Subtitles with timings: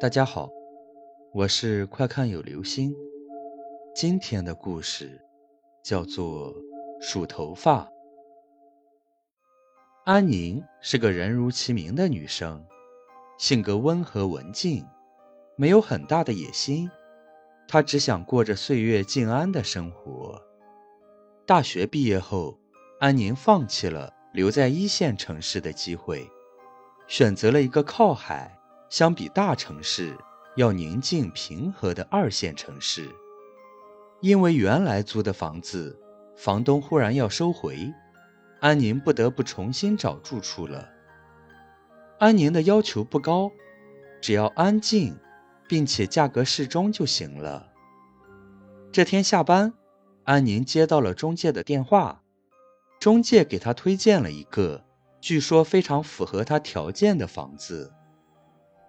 [0.00, 0.48] 大家好，
[1.32, 2.94] 我是快看有流星。
[3.92, 5.20] 今天的故事
[5.82, 6.54] 叫做
[7.00, 7.90] 数头发。
[10.04, 12.64] 安宁是个人如其名的女生，
[13.38, 14.86] 性格温和文静，
[15.56, 16.88] 没有很大的野心。
[17.66, 20.40] 她只想过着岁月静安的生活。
[21.44, 22.56] 大学毕业后，
[23.00, 26.24] 安宁放弃了留在一线城市的机会，
[27.08, 28.54] 选择了一个靠海。
[28.90, 30.16] 相比大城市
[30.56, 33.08] 要宁静平和的二线城市，
[34.20, 35.98] 因为原来租的房子
[36.36, 37.92] 房东忽然要收回，
[38.60, 40.88] 安宁不得不重新找住处了。
[42.18, 43.52] 安宁的要求不高，
[44.20, 45.16] 只要安静，
[45.68, 47.68] 并且价格适中就行了。
[48.90, 49.74] 这天下班，
[50.24, 52.22] 安宁接到了中介的电话，
[52.98, 54.84] 中介给他推荐了一个
[55.20, 57.92] 据说非常符合他条件的房子。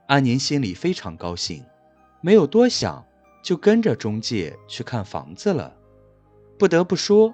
[0.10, 1.64] 安宁心里非常高兴，
[2.20, 3.06] 没有多想，
[3.44, 5.72] 就跟着中介去看房子了。
[6.58, 7.32] 不得不说，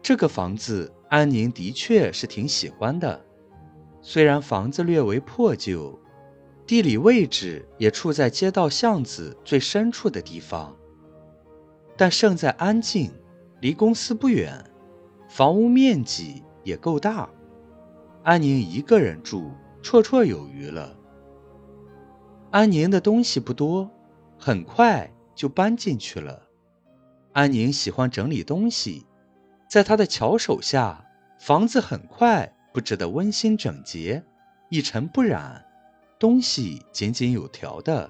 [0.00, 3.22] 这个房子安宁的确是挺喜欢的。
[4.00, 6.00] 虽然房子略为破旧，
[6.66, 10.74] 地理位置也处在街道巷子最深处的地方，
[11.94, 13.12] 但胜在安静，
[13.60, 14.64] 离公司不远，
[15.28, 17.28] 房屋面积也够大，
[18.22, 19.50] 安宁一个人住
[19.82, 20.96] 绰绰有余了。
[22.54, 23.90] 安宁的东西不多，
[24.38, 26.40] 很快就搬进去了。
[27.32, 29.04] 安宁喜欢整理东西，
[29.68, 31.04] 在他的巧手下，
[31.40, 34.22] 房子很快布置得温馨整洁，
[34.68, 35.64] 一尘不染，
[36.16, 38.08] 东西井井有条的。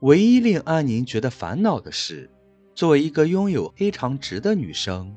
[0.00, 2.30] 唯一令安宁觉得烦恼的是，
[2.74, 5.16] 作为一个拥有黑长直的女生，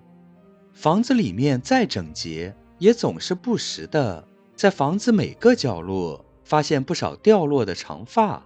[0.72, 6.26] 房子里面再整洁，也总是不时的在房子每个角落。
[6.50, 8.44] 发现不少掉落的长发。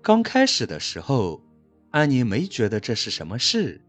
[0.00, 1.42] 刚开始的时候，
[1.90, 3.82] 安妮没觉得这是什么事，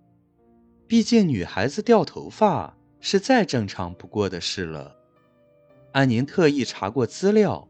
[0.88, 4.94] 毕竟女孩子掉头发是再正常不过的事了。
[5.94, 7.66] 安宁特意查过资料，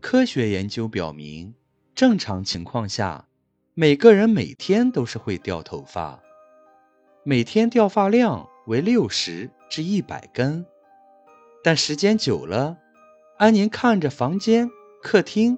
[0.00, 1.54] 科学研究表明，
[1.94, 3.28] 正常情况下，
[3.74, 6.18] 每个人每天都是会掉头发，
[7.22, 10.64] 每天掉发量为六十至一百根，
[11.62, 12.78] 但时间久了。
[13.40, 14.70] 安宁看着房间、
[15.00, 15.56] 客厅、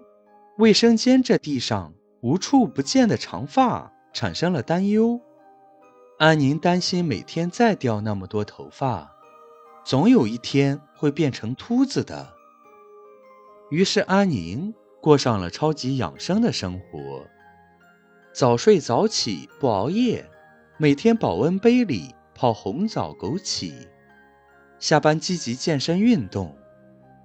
[0.56, 5.20] 卫生间这地上无处不见的长发，产生了担忧。
[6.16, 9.10] 安宁担心每天再掉那么多头发，
[9.84, 12.32] 总有一天会变成秃子的。
[13.68, 17.26] 于是，安宁过上了超级养生的生活：
[18.32, 20.24] 早睡早起，不熬夜，
[20.76, 23.72] 每天保温杯里泡红枣、枸杞，
[24.78, 26.56] 下班积极健身运动。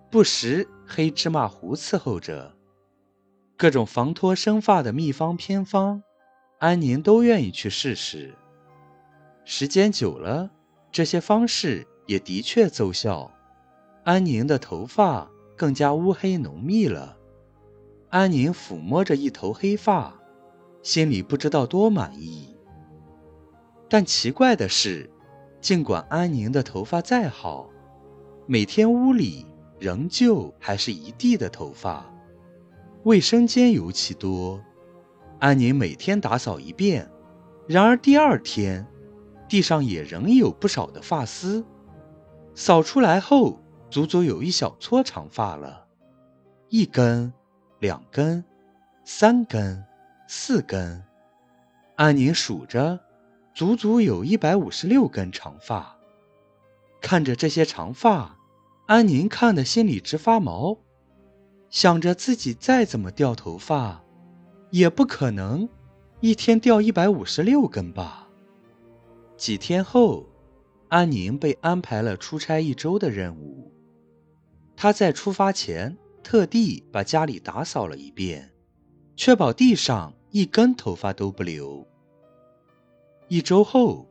[0.10, 2.56] 不时黑芝麻糊伺候着，
[3.58, 6.02] 各种防脱生发的秘方偏方，
[6.60, 8.34] 安宁都愿意去试试。
[9.44, 10.50] 时间久了，
[10.94, 13.30] 这些方式也的确奏效，
[14.06, 17.18] 安宁的头发更加乌黑浓密了。
[18.10, 20.18] 安宁抚摸着一头黑发，
[20.82, 22.56] 心里不知道多满意。
[23.90, 25.10] 但奇怪的是，
[25.60, 27.70] 尽管安宁的头发再好，
[28.46, 29.46] 每天屋里。
[29.80, 32.06] 仍旧还是一地的头发，
[33.04, 34.60] 卫生间尤其多。
[35.40, 37.08] 安宁每天打扫一遍，
[37.68, 38.88] 然而第二天，
[39.48, 41.64] 地上也仍有不少的发丝。
[42.56, 43.60] 扫出来后，
[43.92, 45.86] 足足有一小撮长发了，
[46.70, 47.32] 一根、
[47.80, 48.44] 两根、
[49.06, 49.86] 三根、
[50.28, 51.04] 四根。
[51.96, 53.00] 安宁数着，
[53.54, 55.96] 足足有一百五十六根长发。
[57.00, 58.36] 看着这些长发。
[58.88, 60.78] 安宁看得心里直发毛，
[61.70, 64.02] 想着自己再怎么掉头发，
[64.72, 65.68] 也不可能
[66.22, 68.30] 一天掉一百五十六根吧。
[69.36, 70.26] 几天后，
[70.88, 73.70] 安宁被安排了出差一周的任务。
[74.78, 78.50] 他在出发前特地把家里打扫了一遍，
[79.18, 81.86] 确保地上一根头发都不留。
[83.28, 84.08] 一周后，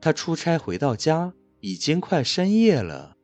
[0.00, 3.15] 他出差回到家，已经快深夜了。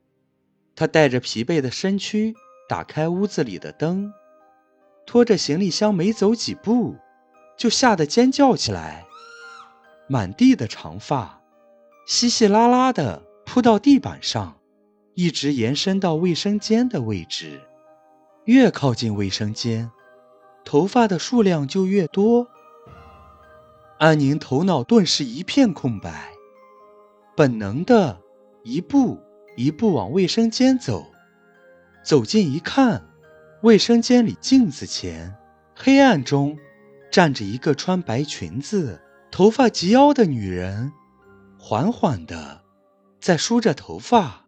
[0.83, 2.35] 他带着疲惫的身躯，
[2.69, 4.13] 打开屋子里的灯，
[5.07, 6.97] 拖着行李箱没走几步，
[7.57, 9.07] 就吓得尖叫起来。
[10.09, 11.41] 满地的长发，
[12.05, 14.57] 稀稀拉拉的铺到地板上，
[15.15, 17.61] 一直延伸到卫生间的位置。
[18.47, 19.89] 越靠近卫生间，
[20.65, 22.49] 头发的数量就越多。
[24.01, 26.33] 安宁头脑顿时一片空白，
[27.37, 28.19] 本能的
[28.65, 29.21] 一步。
[29.57, 31.07] 一步往卫生间走，
[32.03, 33.03] 走近一看，
[33.63, 35.35] 卫生间里镜子前
[35.75, 36.57] 黑暗中
[37.11, 39.01] 站着一个穿白裙子、
[39.31, 40.93] 头发及腰的女人，
[41.59, 42.63] 缓缓地
[43.21, 44.47] 在梳着头发。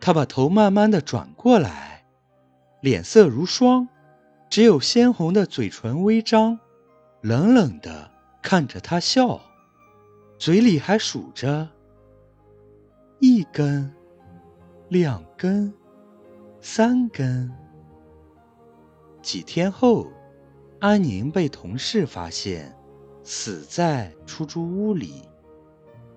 [0.00, 2.04] 她把头慢慢地转过来，
[2.80, 3.88] 脸色如霜，
[4.50, 6.58] 只有鲜红的嘴唇微张，
[7.20, 8.10] 冷冷地
[8.42, 9.40] 看着他笑，
[10.38, 11.68] 嘴里还数着：
[13.20, 13.92] 一根，
[14.90, 15.74] 两根，
[16.60, 17.52] 三根。
[19.20, 20.06] 几天后，
[20.78, 22.72] 安宁被同事发现
[23.24, 25.22] 死在出租屋里。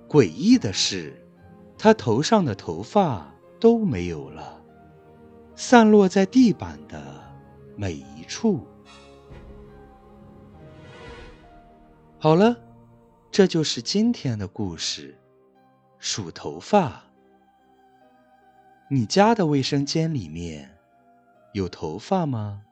[0.07, 1.27] 诡异的是，
[1.75, 4.61] 他头上的头发都没有了，
[5.55, 7.01] 散落在地板的
[7.75, 8.67] 每一处。
[12.19, 12.55] 好了，
[13.31, 15.17] 这就是今天的故事。
[16.03, 17.03] 数头发，
[18.89, 20.67] 你家的卫生间里面
[21.53, 22.63] 有头发吗？